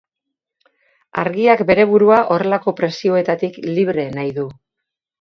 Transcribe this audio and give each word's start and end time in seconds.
Argiak 1.25 1.61
bere 1.71 1.87
burua 1.93 2.19
horrelako 2.37 2.75
presioetatik 2.83 3.63
libre 3.79 4.11
nahi 4.21 4.39
du. 4.43 4.53